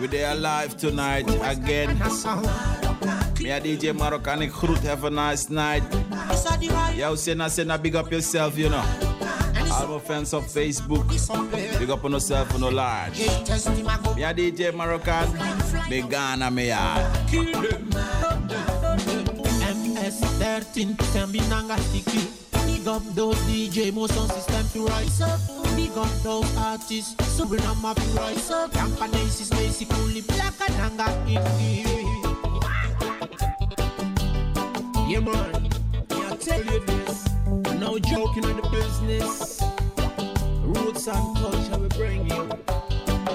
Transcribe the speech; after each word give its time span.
We 0.00 0.06
there 0.06 0.32
alive 0.32 0.78
tonight 0.78 1.28
again. 1.42 1.88
Me 3.38 3.50
a 3.50 3.60
DJ 3.60 3.92
Marokanic 3.92 4.50
Groot, 4.50 4.78
have 4.78 5.04
a 5.04 5.10
nice 5.10 5.50
night. 5.50 5.82
Yo, 6.94 7.14
Senna, 7.16 7.50
Senna, 7.50 7.76
big 7.76 7.96
up 7.96 8.10
yourself, 8.10 8.56
you 8.56 8.70
know. 8.70 8.82
All 9.72 9.86
my 9.88 9.98
fans 9.98 10.32
of 10.32 10.46
Facebook, 10.46 11.06
big 11.78 11.90
up 11.90 12.02
on 12.02 12.12
yourself 12.12 12.54
on 12.54 12.62
the 12.62 12.70
large. 12.70 13.18
Me 13.18 13.26
a 14.22 14.32
DJ 14.32 14.72
Moroccan, 14.74 15.28
me 15.90 16.00
Ghana, 16.00 16.50
me 16.50 16.68
yard. 16.68 17.12
MS13, 19.68 20.96
can 21.12 21.30
be 21.30 21.40
nanga 21.40 21.76
sticky. 21.78 22.47
Big 22.78 22.86
up 22.86 23.02
those 23.16 23.34
DJ, 23.38 23.92
motion 23.92 24.28
system 24.28 24.68
to 24.68 24.86
rise 24.86 25.20
up. 25.20 25.40
Big 25.74 25.90
up 25.98 26.08
those 26.22 26.56
artists, 26.56 27.36
them 27.36 27.84
up 27.84 27.96
to 27.96 28.02
rise 28.10 28.52
up. 28.52 28.72
Campaigns 28.72 29.40
is 29.40 29.50
basically 29.50 30.20
black 30.20 30.54
and 30.60 30.76
nanga 30.76 31.06
indie. 31.26 31.82
Yeah, 35.10 35.18
man, 35.18 35.68
I 36.12 36.36
tell 36.36 36.64
you 36.64 36.78
this. 36.86 37.28
No 37.80 37.98
joking 37.98 38.44
in 38.44 38.56
the 38.56 38.68
business. 38.70 39.60
Roots 40.62 41.08
and 41.08 41.36
culture 41.36 41.78
we 41.78 41.88
bring 41.88 42.30
you. 42.30 42.48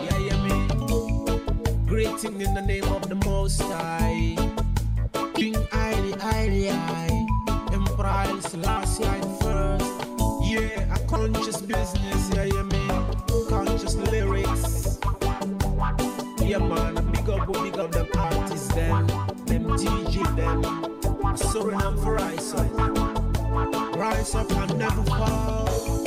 Yeah, 0.06 0.20
yeah, 0.20 0.38
me. 0.48 1.86
Greeting 1.86 2.40
in 2.40 2.54
the 2.54 2.62
name 2.62 2.86
of 2.86 3.10
the 3.10 3.16
Most 3.16 3.62
High. 3.62 4.38
King 5.36 5.56
Haile, 5.70 6.18
Haile, 6.18 6.72
Haile. 6.72 7.13
I 8.46 9.22
first. 9.42 10.10
Yeah, 10.44 10.96
a 10.96 11.00
conscious 11.08 11.62
business. 11.62 12.30
Yeah. 12.36 12.54
Conscious 13.50 13.96
lyrics. 13.96 15.00
Yeah, 16.42 16.60
man. 16.60 16.96
Big 17.12 17.30
up, 17.30 17.52
big 17.54 17.78
up 17.80 17.92
them 17.92 18.08
artists, 18.16 18.68
them. 18.74 19.08
Them 19.46 19.66
DJ, 19.78 20.24
them. 20.36 20.62
For 21.38 22.16
rise 22.16 22.54
up. 22.54 23.96
Rise 23.96 24.36
up 24.36 24.52
and 24.52 24.78
never 24.78 25.04
fall 25.04 26.03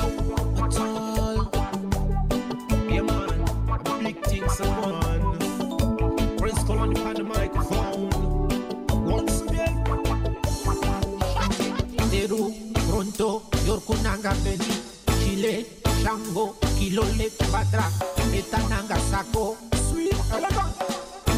Pronto, 13.17 13.43
Yorkunanga 13.65 14.35
Beli, 14.45 14.83
Chile, 15.21 15.67
Shango, 16.03 16.55
Kilole, 16.77 17.31
Batra, 17.51 17.89
Metananga 18.31 18.99
Sako, 18.99 19.57
Sweet, 19.89 20.13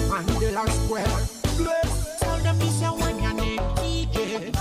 Mandela 0.08 0.68
Square. 0.68 1.06
Tell 2.18 2.38
them 2.38 2.58
this 2.58 2.82
is 2.82 2.90
when 3.00 3.22
your 3.22 3.34
name 3.34 3.60
DJ. 3.76 4.54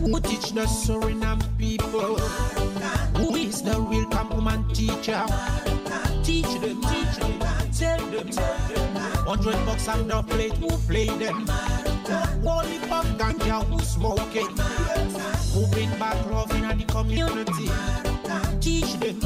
Who 0.00 0.20
teach 0.20 0.52
the 0.52 0.62
Suriname 0.62 1.42
people? 1.58 2.16
Who 3.18 3.36
is 3.36 3.60
the 3.62 3.78
real 3.80 4.06
compliment 4.06 4.74
teacher? 4.74 5.26
Teach 6.24 6.46
them, 6.60 6.80
teach 6.80 7.16
them, 7.16 7.38
tell 7.76 8.06
them. 8.06 8.28
Hundred 9.26 9.66
bucks 9.66 9.86
on 9.88 10.08
the 10.08 10.22
plate, 10.22 10.54
who 10.54 10.70
play 10.88 11.08
them? 11.08 11.46
Holy 12.42 12.78
fuck 12.88 13.04
ganja, 13.18 13.64
who 13.66 13.78
smoke 13.80 14.34
it? 14.34 14.91
Back 16.02 16.30
love 16.32 16.50
in 16.50 16.78
the 16.78 16.84
community? 16.86 17.70
Teach 18.60 18.94
them, 18.98 19.20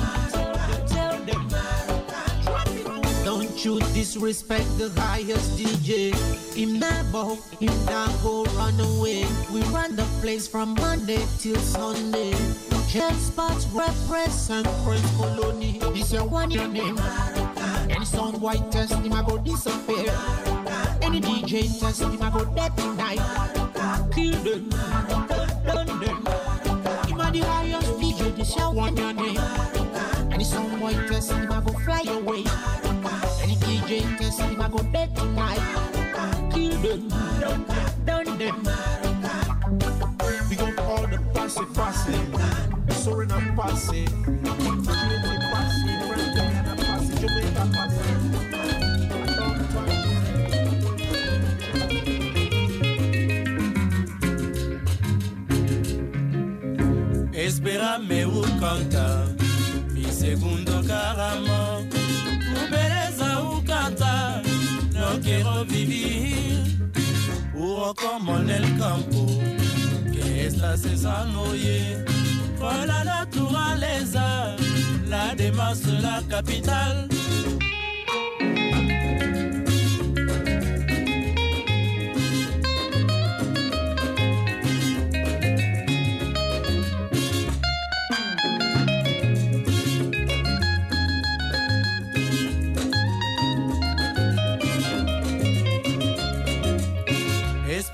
tell 0.86 1.16
them. 1.24 1.48
Don't 3.24 3.64
you 3.64 3.80
disrespect 3.94 4.68
the 4.76 4.92
highest 5.00 5.56
DJ. 5.56 6.12
Him 6.54 6.78
never, 6.78 7.34
him 7.58 7.72
not 7.86 8.12
go 8.22 8.44
run 8.60 8.78
away. 8.78 9.24
We 9.50 9.62
run 9.72 9.96
the 9.96 10.04
place 10.20 10.46
from 10.46 10.74
Monday 10.74 11.24
till 11.38 11.56
Sunday. 11.56 12.34
Jet 12.90 13.14
spots 13.14 13.64
represent 13.68 14.68
Prince 14.84 15.10
Colony. 15.16 15.78
This 15.94 16.12
your 16.12 16.28
one 16.28 16.50
your 16.50 16.68
name. 16.68 16.98
Any 17.88 18.04
sound 18.04 18.38
white 18.38 18.70
test 18.70 18.92
him 18.92 19.16
go 19.24 19.38
disappear. 19.38 20.12
Any 21.00 21.22
DJ 21.22 21.80
test 21.80 22.02
him 22.02 22.20
I 22.20 22.28
go 22.28 22.44
dead 22.54 22.76
tonight. 22.76 23.22
Kill 24.12 24.36
them, 24.44 24.68
done 25.64 26.00
them. 26.00 26.55
The 27.36 27.44
highest 27.44 28.74
one 28.74 28.96
your 28.96 29.12
name. 29.12 29.36
Any 30.32 30.42
sound 30.42 30.80
white 30.80 31.06
test 31.06 31.32
him 31.32 31.52
I 31.52 31.60
go 31.60 31.72
fly 31.80 32.00
away. 32.08 32.44
Any 33.42 33.56
DJ 33.56 34.16
test 34.16 34.40
him 34.40 34.58
I 34.58 34.68
go 34.70 34.78
dead 34.90 35.14
tonight. 35.14 35.60
Kill 36.54 36.72
them, 36.80 37.08
done 38.06 38.38
them. 38.38 38.56
We 40.48 40.56
gon' 40.56 40.76
call 40.76 41.06
the 41.06 41.18
posse 41.34 41.64
posse. 41.74 42.12
Posse. 42.32 43.10
Trinity 43.10 43.50
posse. 43.54 45.45
espera 57.46 57.98
meu 57.98 58.42
canta. 58.60 59.24
Mi 59.92 60.04
segundo 60.10 60.82
caramo 60.86 61.86
por 62.46 62.70
beleza 62.70 63.40
o 63.42 63.62
canta. 63.62 64.42
Não 64.92 65.20
quero 65.20 65.64
vivir. 65.64 66.66
O 67.54 67.94
como 67.94 68.38
no 68.38 68.78
campo 68.78 69.26
que 70.12 70.46
esta 70.46 70.76
se 70.76 70.96
sanoye 70.96 72.04
por 72.58 72.86
la 72.86 73.04
naturaleza 73.04 74.56
la 75.06 75.34
demás 75.34 75.86
la 75.86 76.22
capital. 76.28 77.08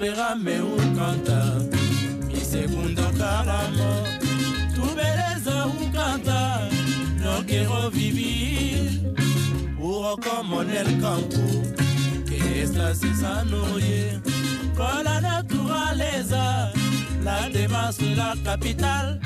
Espérame 0.03 0.61
o 0.61 0.77
canta, 0.97 1.59
mi 2.27 2.41
segundo 2.41 3.05
caramo. 3.17 4.03
Tu 4.75 4.83
beleza 4.97 5.67
o 5.69 5.93
canta, 5.93 6.69
no 7.19 7.47
quiero 7.47 7.89
vivir. 7.89 9.15
Puro 9.79 10.17
como 10.17 10.63
en 10.63 10.71
el 10.71 11.01
campo, 11.01 11.39
que 12.27 12.63
estás 12.65 12.99
cesando 12.99 13.79
ye. 13.79 14.21
Con 14.77 15.05
la 15.05 15.21
naturaleza, 15.21 16.73
la 17.23 17.49
de 17.49 17.69
la 18.17 18.35
capital. 18.43 19.21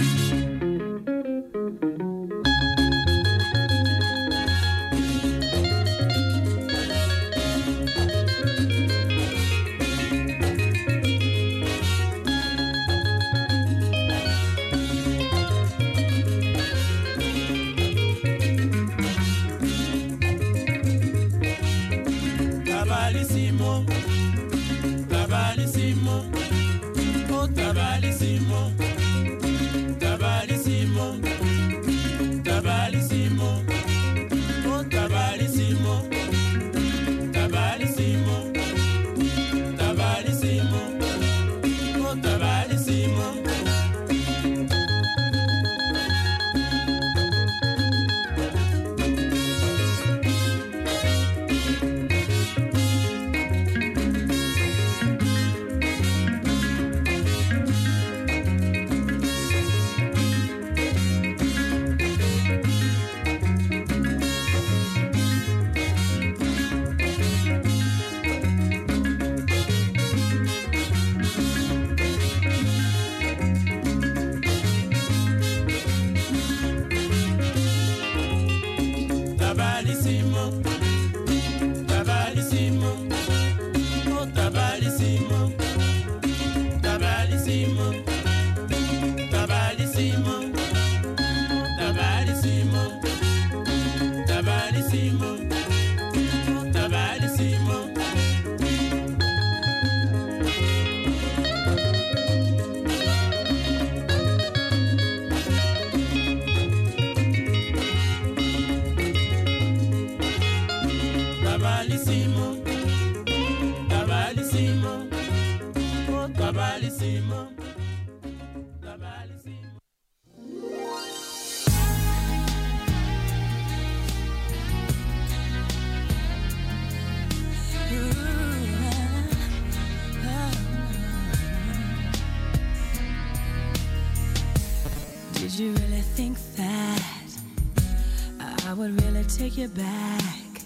you 139.56 139.69
back, 139.69 140.61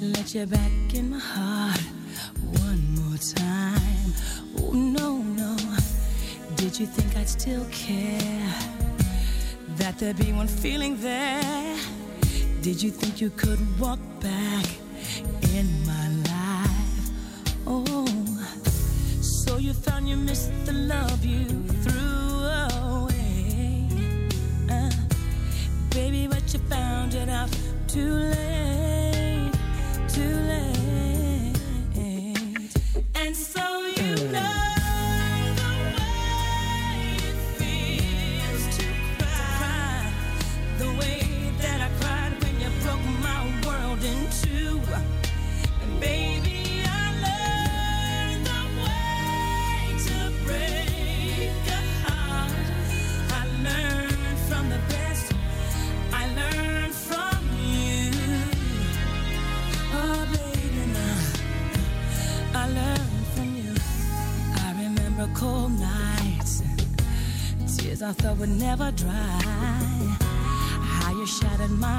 let 0.00 0.32
you 0.32 0.46
back 0.46 0.94
in 0.94 1.10
my 1.10 1.18
heart 1.18 1.80
one 2.60 2.94
more 2.94 3.18
time. 3.18 4.12
Oh 4.58 4.72
no, 4.72 5.18
no, 5.18 5.56
did 6.54 6.78
you 6.78 6.86
think 6.86 7.16
I'd 7.16 7.28
still 7.28 7.66
care? 7.72 8.54
That 9.78 9.98
there'd 9.98 10.18
be 10.18 10.32
one 10.32 10.46
feeling 10.46 11.00
there? 11.00 11.76
Did 12.62 12.80
you 12.80 12.92
think 12.92 13.20
you 13.20 13.30
could 13.30 13.58
walk 13.80 13.98
back 14.20 14.66
in 15.54 15.66
my 15.84 16.08
life? 16.30 17.10
Oh, 17.66 18.06
so 19.20 19.56
you 19.56 19.72
found 19.72 20.08
you 20.08 20.16
missed 20.16 20.52
the 20.64 20.72
love. 20.72 21.09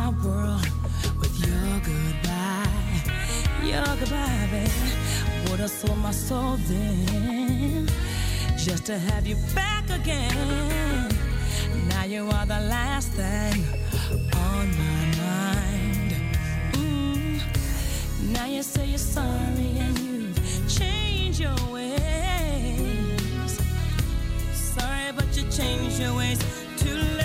my 0.01 0.09
world 0.25 0.67
with 1.19 1.35
your 1.45 1.73
goodbye. 1.89 2.67
Your 3.71 3.91
goodbye, 3.99 4.47
babe. 4.51 5.49
Would 5.49 5.59
have 5.59 5.69
sold 5.69 5.99
my 5.99 6.11
soul 6.11 6.57
then 6.67 7.87
just 8.57 8.85
to 8.87 8.97
have 8.97 9.27
you 9.27 9.37
back 9.53 9.85
again. 9.89 11.09
Now 11.89 12.05
you 12.05 12.23
are 12.35 12.45
the 12.45 12.61
last 12.75 13.09
thing 13.19 13.63
on 14.49 14.65
my 14.81 15.01
mind. 15.23 16.11
Mm. 16.73 17.41
Now 18.33 18.45
you 18.45 18.63
say 18.63 18.85
you're 18.87 19.07
sorry 19.17 19.71
and 19.85 19.99
you 19.99 20.33
change 20.77 21.39
your 21.39 21.61
ways. 21.75 23.51
Sorry, 24.53 25.11
but 25.17 25.29
you 25.37 25.43
change 25.59 25.99
your 25.99 26.15
ways 26.15 26.39
too 26.77 26.95
late. 26.95 27.20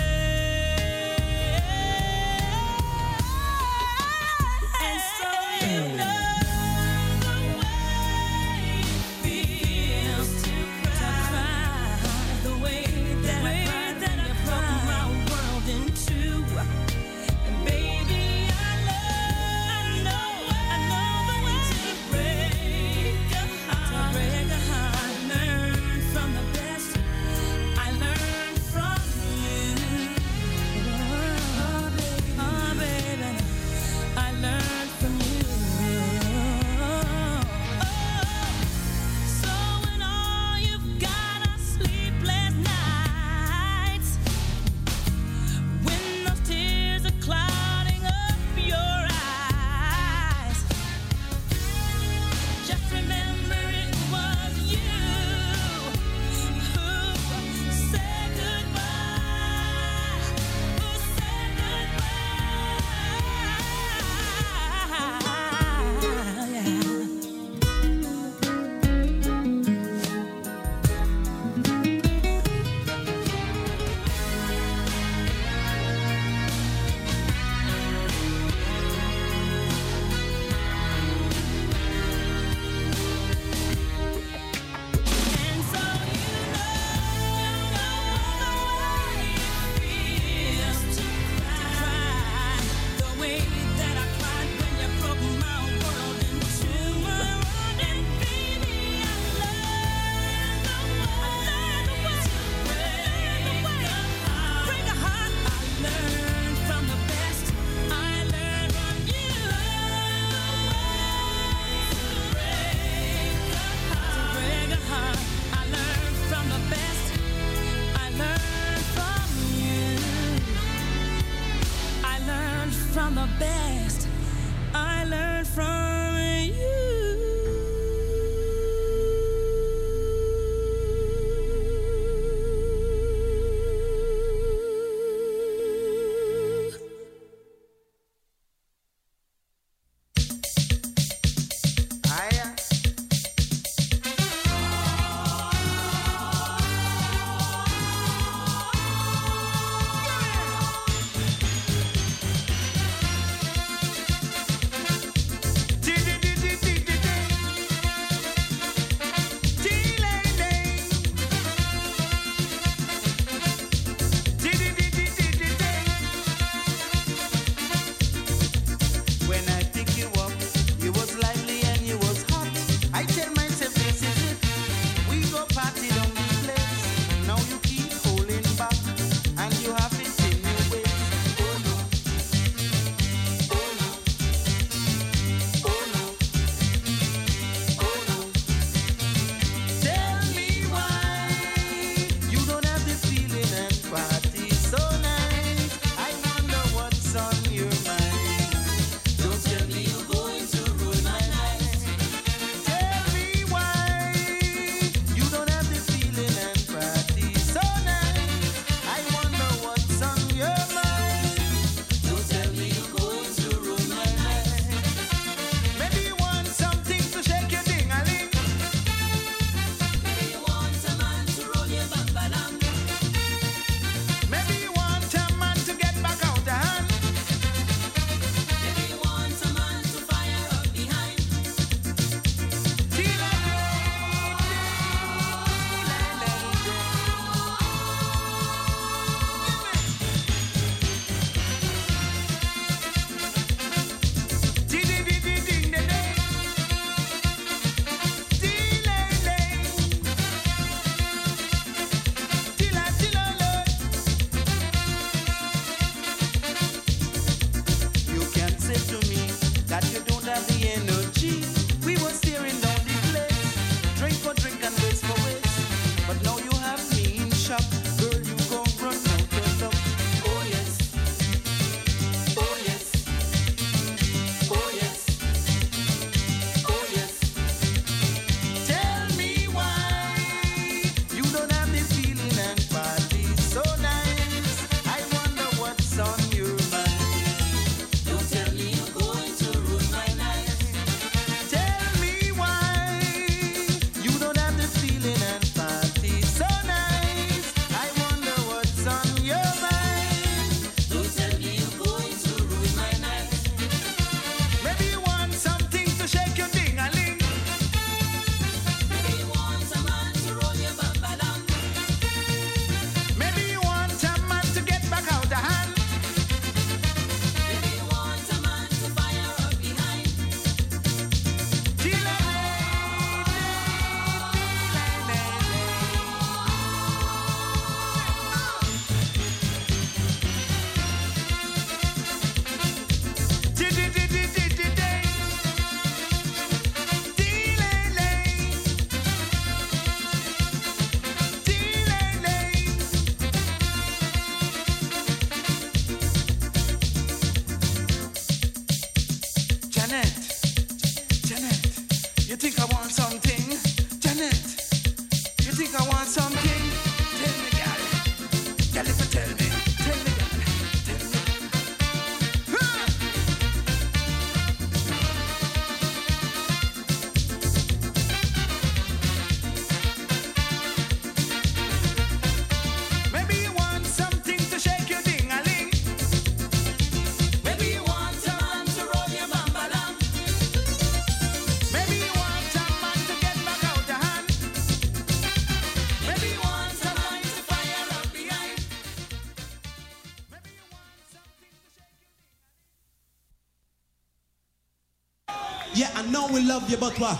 Xavier 396.67 396.79
Butler. 396.89 397.17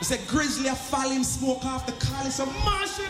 It's 0.00 0.10
a 0.10 0.18
Grizzly 0.26 0.68
a 0.68 0.74
falling 0.74 1.22
smoke 1.22 1.64
off 1.64 1.86
the 1.86 1.92
collie. 2.04 2.30
So, 2.30 2.46
Martian 2.64 3.04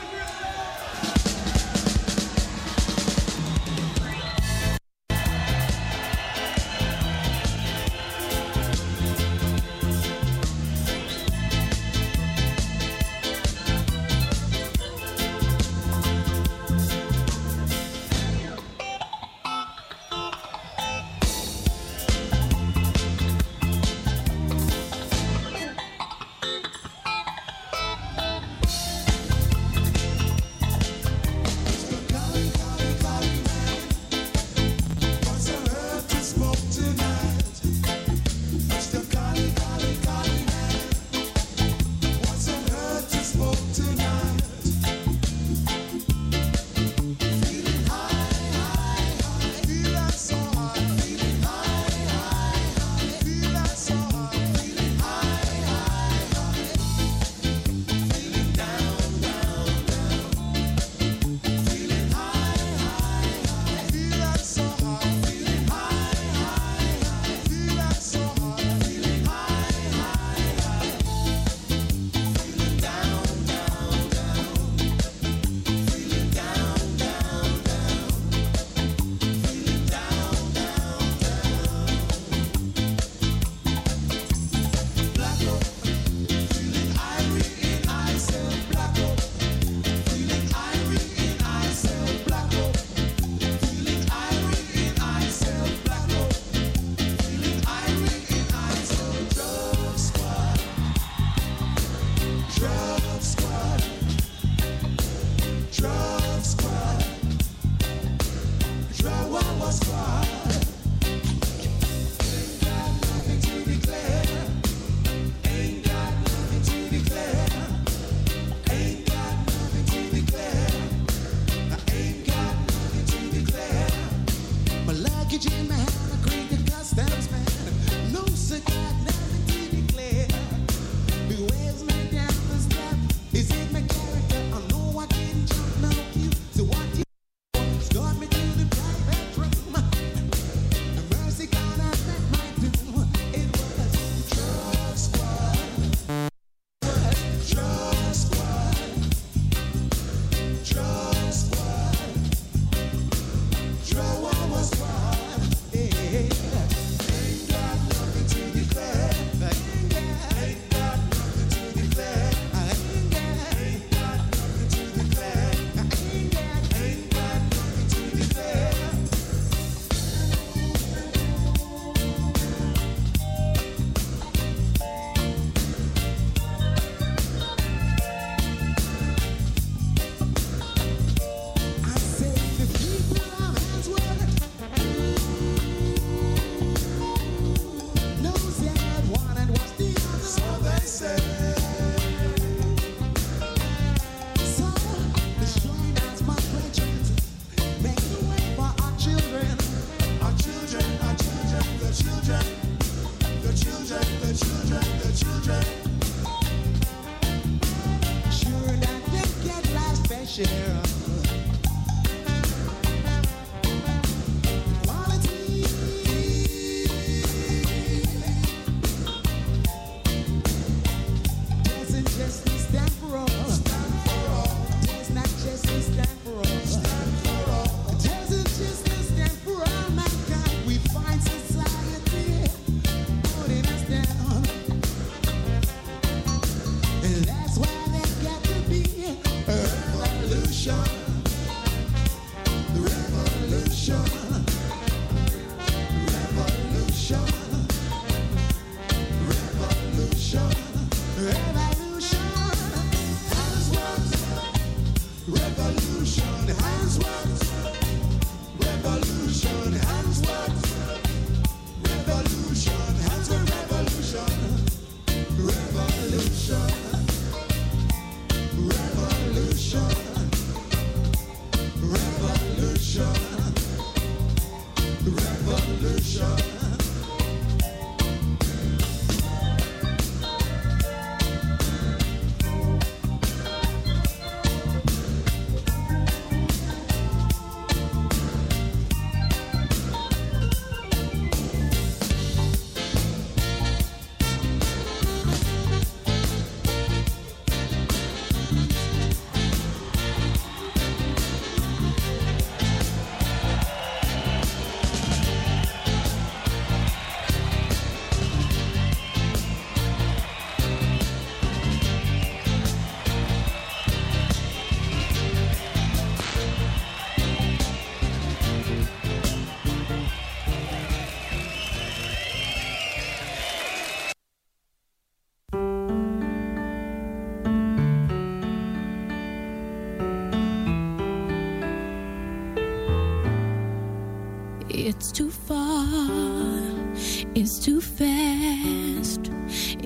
It's 337.41 337.61
too 337.61 337.81
fast. 337.81 339.31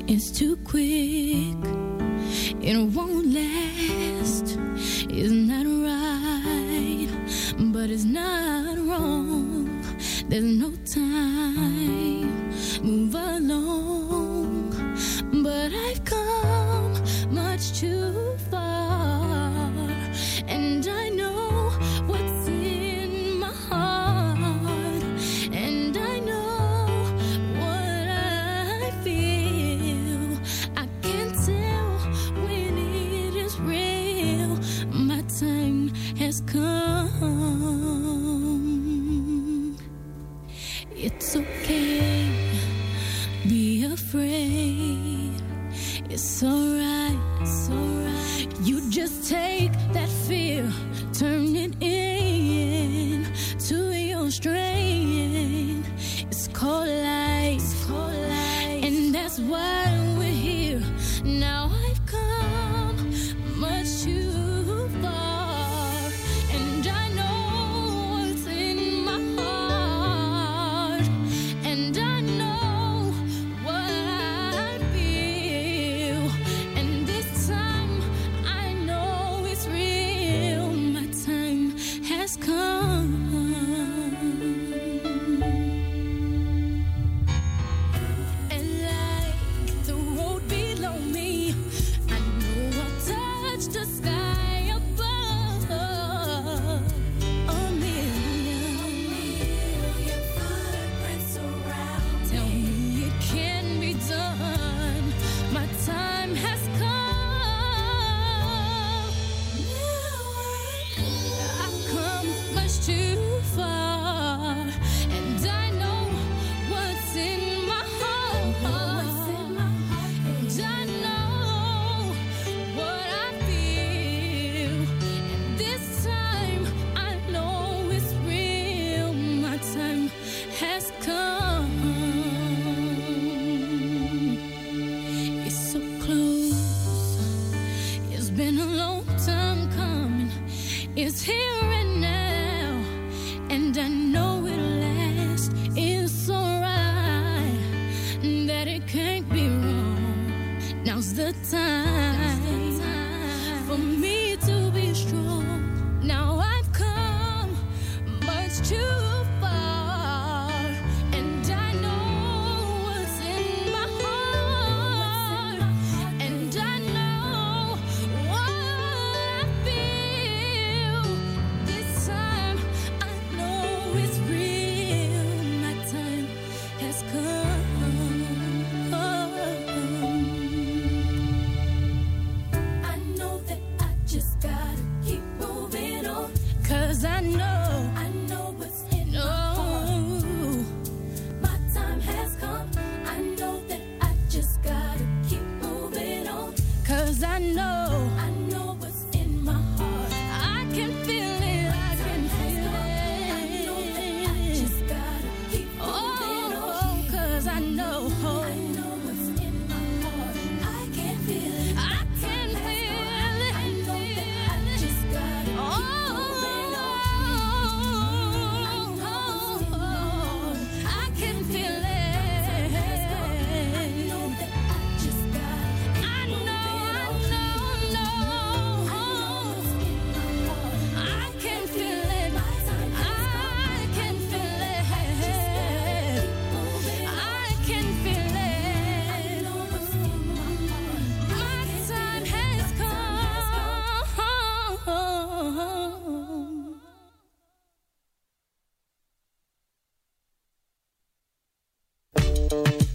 It's 0.08 0.30
too 0.30 0.56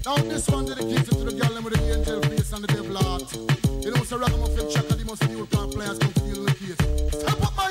Now 0.08 0.16
this 0.16 0.48
one 0.48 0.64
dedicated 0.64 1.04
to 1.04 1.16
the 1.26 1.34
girl 1.34 1.62
with 1.62 1.74
the 1.74 1.94
angel 1.94 2.22
face 2.22 2.54
and 2.54 2.64
the 2.64 2.68
devil 2.68 2.96
heart. 2.96 3.30
You 3.84 3.92
know, 3.92 4.00
Ragamuffin 4.00 4.68
the 4.88 5.04
most 5.06 5.28
new 5.28 5.46
plant 5.46 5.74
players 5.74 6.00
come 6.00 6.12
feel 6.24 6.46
the 6.46 6.54
case. 6.56 7.20
Step 7.20 7.44
up 7.44 7.54
my 7.58 7.68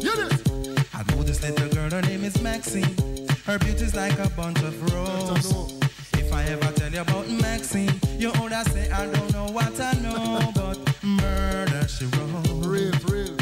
hear 0.00 0.16
this. 0.16 0.40
I 0.94 1.02
know 1.10 1.22
this 1.22 1.42
little 1.42 1.68
girl, 1.68 1.90
her 1.90 2.00
name 2.00 2.24
is 2.24 2.40
Maxine. 2.40 2.96
Her 3.44 3.58
beauty's 3.58 3.94
like 3.94 4.18
a 4.18 4.30
bunch 4.30 4.62
of 4.62 4.74
roses. 4.94 5.78
If 6.14 6.32
I 6.32 6.44
ever 6.44 6.72
tell 6.72 6.90
you 6.90 7.02
about 7.02 7.28
Maxine, 7.28 7.92
you 8.16 8.32
older 8.40 8.64
say 8.72 8.90
I 8.90 9.04
don't 9.04 9.30
know 9.34 9.48
what 9.52 9.78
I 9.78 9.92
know, 10.00 10.52
but 10.54 10.78
murder 11.02 11.86
she 11.86 12.06
wrote. 12.06 12.64
Real, 12.64 12.96
real. 13.12 13.36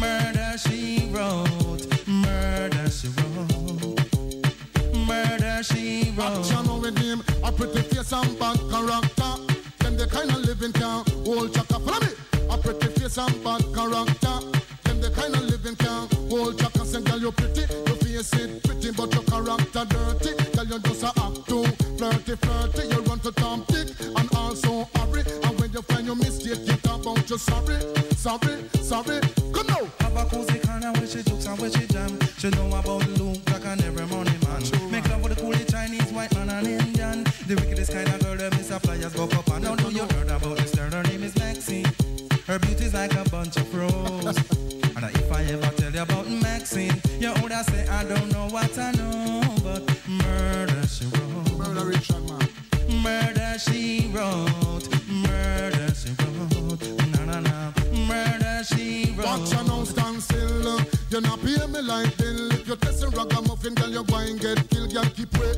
Murder 0.00 0.56
she 0.56 1.10
wrote. 1.12 1.84
Murder 2.08 2.88
she 2.88 3.08
wrote. 3.08 5.06
Murder 5.06 5.62
she 5.62 6.14
wrote. 6.16 6.50
I'm 6.54 6.80
with 6.80 6.96
him. 6.96 7.33
A 7.44 7.52
pretty 7.52 7.82
face 7.82 8.12
and 8.12 8.38
bad 8.38 8.58
character. 8.70 9.32
Them 9.80 9.96
the 9.96 10.08
kind 10.10 10.30
of 10.30 10.38
living 10.46 10.72
can 10.72 11.04
hold 11.26 11.52
chaka. 11.52 11.78
Follow 11.78 12.00
me. 12.00 12.12
A 12.50 12.56
pretty 12.56 12.88
face 12.98 13.18
and 13.18 13.44
bad 13.44 13.62
character. 13.74 14.36
Them 14.84 15.00
the 15.00 15.12
kind 15.14 15.34
of 15.34 15.42
living 15.42 15.76
can 15.76 16.08
hold 16.30 16.58
chaka. 16.58 16.86
Say, 16.86 17.02
girl, 17.02 17.18
you're 17.20 17.32
pretty. 17.32 17.62
Your 17.86 17.96
face 17.96 18.32
it 18.32 18.62
pretty, 18.64 18.92
but 18.92 19.12
your 19.12 19.24
character 19.24 19.84
dirty. 19.84 20.32
Tell 20.52 20.66
you 20.66 20.78
just 20.80 21.02
a 21.02 21.08
act 21.20 21.46
too 21.46 21.64
flirty, 21.98 22.34
flirty. 22.36 22.88
You 22.88 23.00
run 23.02 23.18
to 23.20 23.32
Tom 23.32 23.64
Dick 23.68 23.88
and 24.00 24.28
also 24.34 24.88
Harry. 24.94 25.22
And 25.44 25.60
when 25.60 25.70
you 25.72 25.82
find 25.82 26.06
your 26.06 26.16
mistake, 26.16 26.66
you 26.66 26.76
talk 26.78 27.02
about 27.02 27.28
your 27.28 27.38
sorry, 27.38 27.78
sorry, 28.16 28.56
sorry. 28.80 29.20
Come 29.52 29.66
now. 29.66 29.84
Have 30.00 30.16
a 30.16 30.24
cozy 30.30 30.58
kind 30.60 30.84
of 30.84 30.96
when 30.96 31.08
she 31.08 31.22
jokes 31.22 31.46
and 31.46 31.58
where 31.58 31.70
she 31.70 31.86
jam. 31.88 32.18
She 32.38 32.48
know 32.50 32.68
about 32.68 33.13
Murder 53.54 53.70
she 53.70 54.10
wrote. 54.12 54.88
Murder 55.08 55.94
she 55.94 56.10
wrote. 56.18 56.82
Na 57.12 57.24
na 57.24 57.38
na. 57.38 57.72
Murder 58.08 58.64
she 58.64 59.14
wrote. 59.16 59.26
Watch 59.26 59.52
you 59.52 59.62
now 59.68 59.84
stand 59.84 60.20
still. 60.20 60.80
You 61.10 61.20
not 61.20 61.38
pay 61.40 61.64
me 61.68 61.80
like 61.80 62.16
bill. 62.16 62.50
If 62.50 62.66
you 62.66 62.74
test 62.74 63.04
a 63.04 63.10
ragamuffin, 63.10 63.74
girl, 63.76 63.90
you 63.90 64.02
go 64.02 64.16
and 64.16 64.40
get 64.40 64.68
killed. 64.70 64.92
Girl, 64.92 65.04
keep 65.04 65.32
wait. 65.38 65.54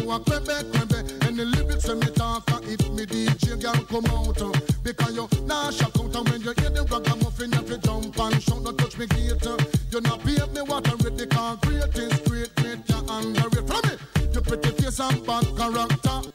You 0.00 0.10
a 0.12 0.18
crebe, 0.18 0.64
crebe. 0.72 1.26
And 1.28 1.38
the 1.38 1.44
lyrics 1.44 1.88
when 1.88 1.98
me 1.98 2.06
talk, 2.06 2.50
and 2.52 2.64
if 2.64 2.88
me 2.88 3.04
DJ, 3.04 3.60
girl, 3.60 3.84
come 3.84 4.06
out. 4.16 4.40
uh, 4.40 4.50
Because 4.82 5.14
you 5.14 5.28
nah 5.44 5.70
shock 5.70 5.92
out. 6.00 6.16
And 6.16 6.26
when 6.30 6.40
you 6.40 6.54
hear 6.56 6.70
the 6.70 6.86
ragamuffin, 6.90 7.52
you 7.52 7.76
jump 7.80 8.18
and 8.18 8.42
shout. 8.42 8.64
Don't 8.64 8.78
touch 8.78 8.96
me 8.96 9.06
gate. 9.06 9.46
uh. 9.46 9.58
You 9.90 10.00
not 10.00 10.20
pay 10.24 10.40
me 10.54 10.62
what 10.62 10.88
I 10.88 10.94
read. 11.04 11.18
Because 11.18 11.58
great 11.60 11.98
is 11.98 12.18
great, 12.20 12.54
great, 12.56 12.78
you 12.88 12.96
underrate. 13.12 13.68
From 13.68 13.82
me, 13.84 14.32
you 14.32 14.40
pretty 14.40 14.70
face 14.82 15.00
and 15.00 15.26
bad 15.26 15.44
character. 15.54 16.29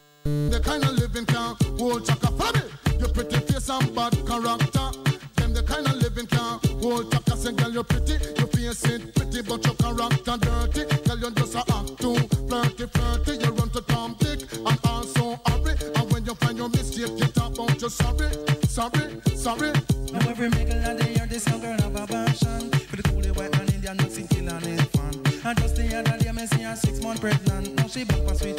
Kind 0.65 0.83
of 0.83 0.97
living 0.97 1.25
can 1.25 1.55
hold 1.77 2.05
chaka 2.05 2.27
for 2.27 2.51
me. 2.53 2.63
You 2.99 3.07
pretty 3.07 3.39
face 3.39 3.69
and 3.69 3.95
bad 3.95 4.13
character. 4.25 4.89
Them 5.35 5.53
the 5.53 5.63
kind 5.63 5.87
of 5.87 5.95
living 5.95 6.25
can 6.25 6.59
hold 6.81 7.11
chaka. 7.11 7.37
Say, 7.37 7.51
girl, 7.53 7.71
you're 7.71 7.83
pretty, 7.83 8.13
you 8.13 8.47
face 8.47 8.83
it 8.85 9.13
pretty, 9.15 9.41
but 9.43 9.63
your 9.63 9.75
character 9.75 10.37
dirty. 10.37 10.83
Girl, 11.05 11.19
you 11.19 11.31
just 11.31 11.55
a 11.55 11.59
act 11.59 12.01
too 12.01 12.15
flirty, 12.49 12.85
flirty. 12.87 13.31
You 13.45 13.51
run 13.51 13.69
to 13.69 13.81
Tom 13.81 14.15
Dick 14.19 14.41
and 14.53 14.79
also 14.85 15.39
Harry. 15.45 15.75
And 15.95 16.11
when 16.11 16.25
you 16.25 16.33
find 16.35 16.57
your 16.57 16.69
mistake, 16.69 17.11
you 17.15 17.27
talk 17.27 17.53
about 17.53 17.79
you 17.81 17.89
sorry, 17.89 18.29
sorry, 18.67 19.21
sorry. 19.35 19.71
Now 20.11 20.29
every 20.29 20.49
middle 20.49 20.83
of 20.83 20.97
the 20.97 21.13
year, 21.13 21.27
this 21.27 21.47
young 21.47 21.61
girl 21.61 21.77
have 21.79 21.95
a 21.95 22.07
passion 22.07 22.71
For 22.87 22.95
the 22.95 23.03
coolie 23.03 23.35
white 23.35 23.51
man, 23.51 23.67
Indian, 23.73 23.97
Mexican, 23.97 24.27
kill 24.27 24.49
and 24.49 24.65
his 24.65 24.81
fan 24.95 25.13
And 25.43 25.57
just 25.59 25.75
the 25.75 25.97
other 25.97 26.17
day, 26.17 26.31
me 26.31 26.47
see 26.47 26.61
her 26.61 26.75
six 26.75 27.01
month 27.01 27.19
pregnant 27.19 27.75
Now 27.75 27.87
she 27.87 28.05
back 28.05 28.21
for 28.25 28.35
sweet 28.35 28.55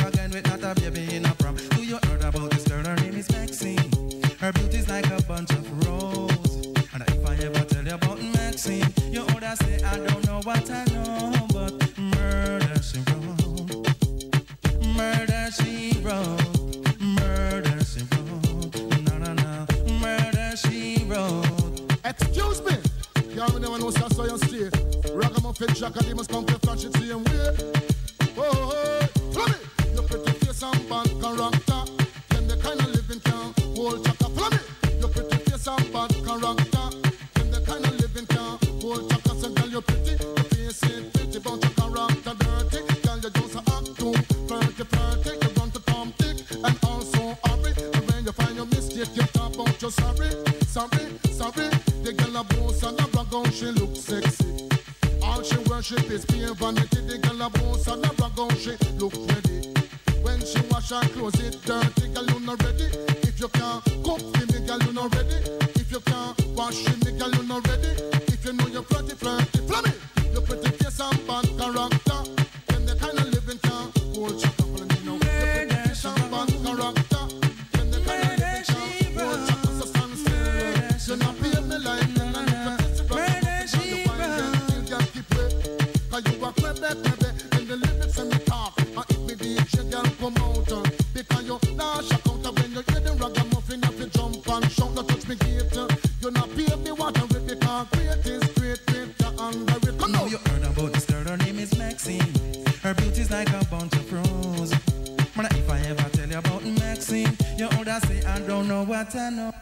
don't 109.04 109.55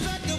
baby's 0.00 0.29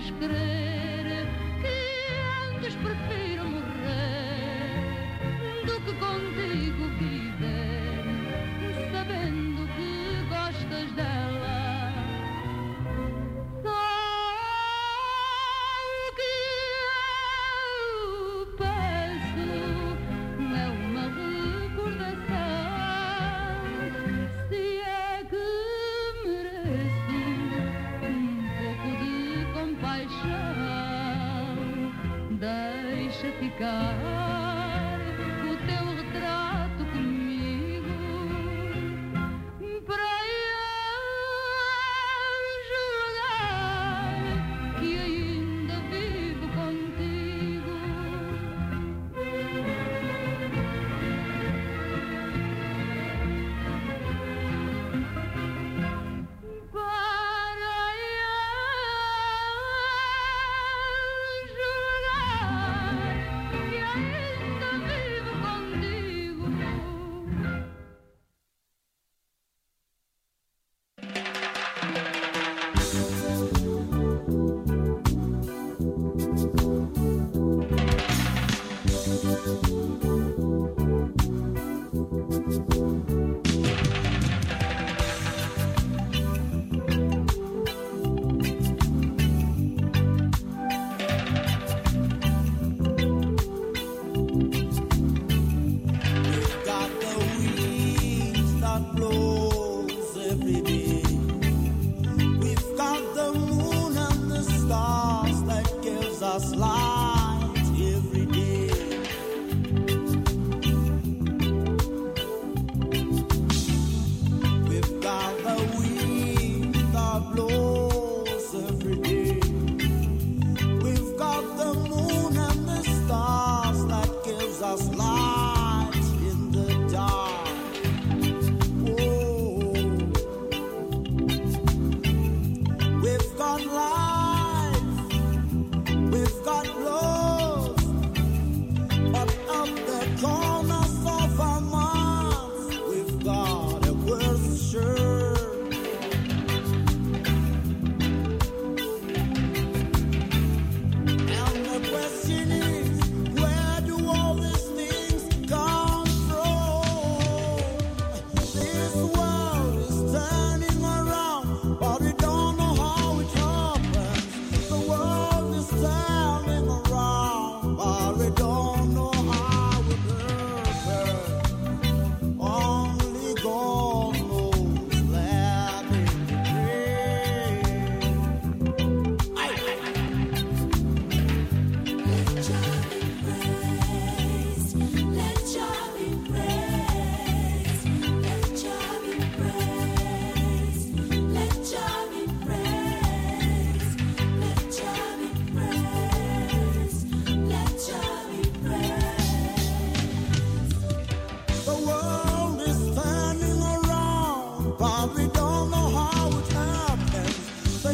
descrever. 0.00 0.79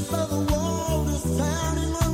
for 0.07 0.25
the 0.27 0.41
world 0.53 1.09
is 1.09 1.23
turning 1.25 2.06